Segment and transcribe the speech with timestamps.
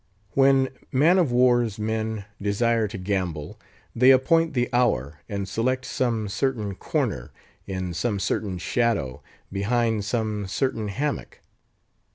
[0.31, 3.59] When man of war's men desire to gamble,
[3.95, 7.31] they appoint the hour, and select some certain corner,
[7.67, 11.41] in some certain shadow, behind some certain hammock.